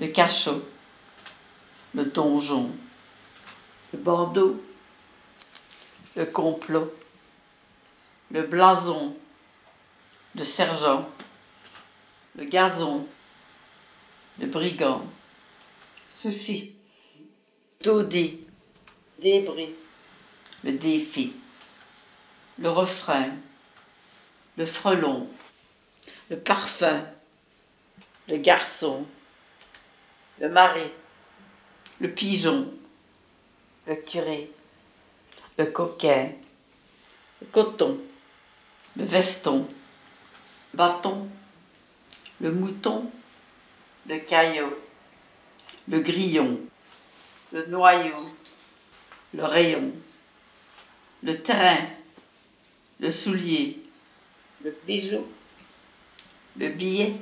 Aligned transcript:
le 0.00 0.08
cachot, 0.08 0.66
le 1.94 2.06
donjon, 2.06 2.70
le 3.92 3.98
bandeau, 3.98 4.64
le 6.16 6.24
complot, 6.24 6.90
le 8.30 8.42
blason, 8.42 9.14
le 10.34 10.44
sergent, 10.44 11.06
le 12.34 12.44
gazon, 12.44 13.06
le 14.38 14.46
brigand, 14.46 15.04
souci, 16.10 16.72
taudis, 17.82 18.40
débris, 19.18 19.74
le 20.64 20.72
défi, 20.72 21.34
le 22.58 22.70
refrain, 22.70 23.32
le 24.56 24.64
frelon, 24.64 25.28
le 26.30 26.38
parfum, 26.38 27.04
le 28.28 28.38
garçon, 28.38 29.04
le 30.40 30.48
mari, 30.48 30.90
le 32.00 32.10
pigeon, 32.10 32.72
le 33.86 33.94
curé, 33.96 34.50
le 35.58 35.66
coquin, 35.66 36.30
le 37.40 37.46
coton, 37.48 38.00
le 38.96 39.04
veston, 39.04 39.68
le 40.72 40.76
bâton, 40.76 41.28
le 42.40 42.50
mouton, 42.50 43.10
le 44.06 44.18
caillot, 44.18 44.78
le 45.88 46.00
grillon, 46.00 46.58
le 47.52 47.66
noyau, 47.66 48.30
le 49.34 49.44
rayon, 49.44 49.92
le 51.22 51.42
train, 51.42 51.86
le 52.98 53.10
soulier, 53.10 53.82
le 54.64 54.74
bijou, 54.86 55.26
le 56.56 56.68
billet. 56.70 57.16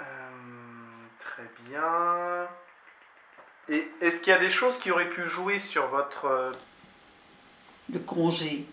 Euh, 0.00 0.04
très 1.20 1.48
bien. 1.72 2.48
Et 3.68 3.88
est-ce 4.00 4.20
qu'il 4.20 4.32
y 4.32 4.36
a 4.36 4.38
des 4.38 4.50
choses 4.50 4.78
qui 4.78 4.90
auraient 4.90 5.10
pu 5.10 5.26
jouer 5.28 5.58
sur 5.58 5.86
votre... 5.88 6.26
euh, 6.26 6.52
le 7.92 7.98
congé, 7.98 8.66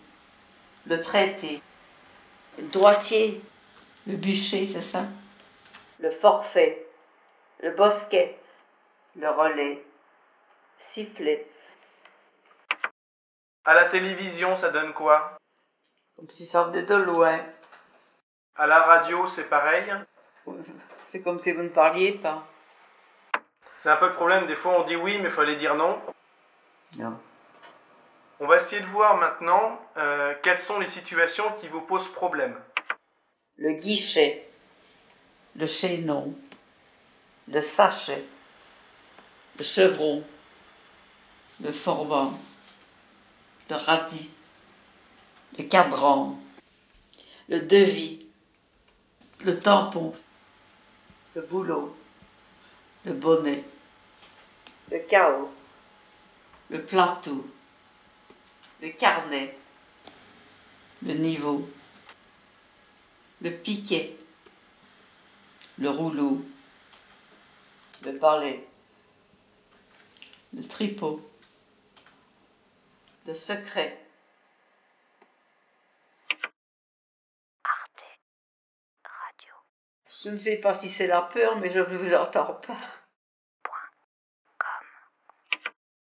le 0.86 1.00
traité, 1.00 1.60
le 2.58 2.68
droitier, 2.68 3.42
le 4.06 4.16
bûcher, 4.16 4.66
c'est 4.66 4.82
ça? 4.82 5.04
Le 5.98 6.10
forfait, 6.10 6.86
le 7.60 7.70
bosquet, 7.72 8.38
le 9.16 9.28
relais, 9.30 9.82
sifflet, 10.94 11.46
À 13.64 13.74
la 13.74 13.84
télévision, 13.86 14.56
ça 14.56 14.70
donne 14.70 14.92
quoi? 14.92 15.36
Comme 16.16 16.30
si 16.30 16.46
ça 16.46 16.64
venait 16.64 16.84
de 16.84 16.94
loin. 16.94 17.40
À 18.56 18.66
la 18.66 18.80
radio, 18.80 19.26
c'est 19.26 19.48
pareil? 19.48 19.92
C'est 21.06 21.22
comme 21.22 21.40
si 21.40 21.50
vous 21.50 21.64
ne 21.64 21.68
parliez 21.68 22.12
pas. 22.12 22.46
C'est 23.82 23.88
un 23.88 23.96
peu 23.96 24.08
le 24.08 24.12
problème, 24.12 24.46
des 24.46 24.56
fois 24.56 24.78
on 24.78 24.84
dit 24.84 24.94
oui, 24.94 25.16
mais 25.20 25.30
il 25.30 25.34
fallait 25.34 25.56
dire 25.56 25.74
non. 25.74 25.98
On 28.38 28.46
va 28.46 28.58
essayer 28.58 28.82
de 28.82 28.86
voir 28.88 29.16
maintenant 29.16 29.80
euh, 29.96 30.34
quelles 30.42 30.58
sont 30.58 30.78
les 30.78 30.88
situations 30.88 31.50
qui 31.58 31.68
vous 31.68 31.80
posent 31.80 32.12
problème. 32.12 32.54
Le 33.56 33.72
guichet, 33.72 34.50
le 35.56 35.66
chaînon, 35.66 36.34
le 37.48 37.62
sachet, 37.62 38.22
le 39.56 39.64
chevron, 39.64 40.24
le 41.62 41.72
forban, 41.72 42.38
le 43.70 43.76
radis, 43.76 44.30
le 45.56 45.64
cadran, 45.64 46.38
le 47.48 47.60
devis, 47.60 48.26
le 49.42 49.58
tampon, 49.58 50.12
le 51.34 51.40
boulot, 51.40 51.96
le 53.04 53.12
bonnet, 53.14 53.64
le 54.90 54.98
chaos, 54.98 55.50
le 56.68 56.82
plateau, 56.82 57.46
le 58.80 58.90
carnet, 58.90 59.56
le 61.02 61.14
niveau, 61.14 61.68
le 63.40 63.50
piquet, 63.50 64.16
le 65.78 65.88
rouleau, 65.88 66.44
le 68.04 68.12
balai, 68.12 68.66
le 70.52 70.62
tripot, 70.62 71.26
le 73.26 73.34
secret. 73.34 73.96
Je 80.22 80.28
ne 80.28 80.36
sais 80.36 80.56
pas 80.56 80.74
si 80.74 80.90
c'est 80.90 81.06
la 81.06 81.22
peur, 81.22 81.56
mais 81.58 81.70
je 81.70 81.78
ne 81.78 81.96
vous 81.96 82.14
entends 82.14 82.52
pas. 82.66 82.76